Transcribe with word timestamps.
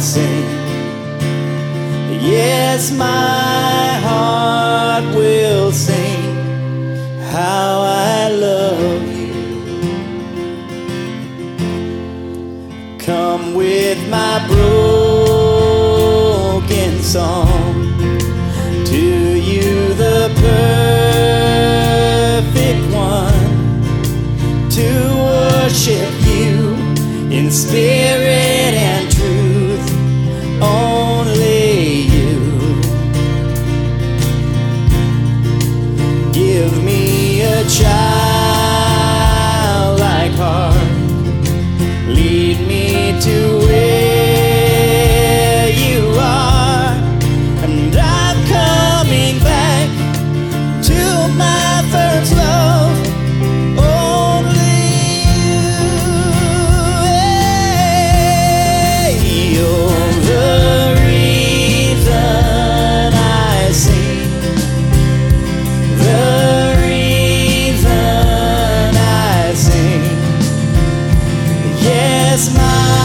I'll 0.00 0.06
sing. 0.06 0.44
Yes, 2.22 2.90
my 2.90 3.98
heart 4.06 5.04
will 5.14 5.72
sing 5.72 6.36
how 7.30 7.82
I 7.82 8.30
love 8.30 9.02
you. 9.18 9.34
Come 12.98 13.54
with 13.54 13.98
my 14.08 14.38
broken 14.48 14.62
song 17.02 17.74
to 18.86 19.04
you, 19.50 19.92
the 20.04 20.30
perfect 22.46 22.94
one, 22.94 23.50
to 24.70 24.88
worship 25.28 26.14
you 26.24 26.74
in 27.30 27.50
spirit 27.50 28.39
a 37.60 37.68
childlike 37.68 38.19
Yes, 72.30 72.48
my 72.54 72.99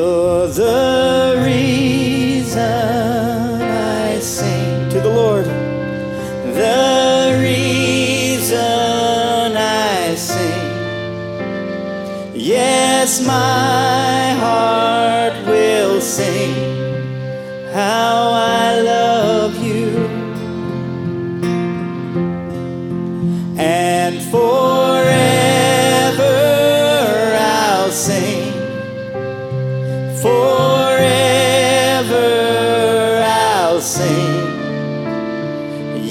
You're 0.00 0.48
the 0.48 1.42
reason 1.44 2.62
I 2.62 4.18
sing 4.18 4.88
to 4.88 4.98
the 4.98 5.10
Lord. 5.10 5.44
The 5.44 7.36
reason 7.38 8.56
I 8.56 10.14
sing. 10.14 10.70
Yes, 12.34 13.20
my 13.26 14.30
heart 14.44 15.34
will 15.46 16.00
sing 16.00 16.54
how 17.74 18.19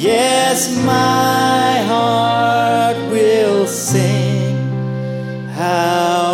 Yes, 0.01 0.73
my 0.85 1.83
heart 1.91 2.95
will 3.11 3.67
sing. 3.67 4.55
How 5.49 6.28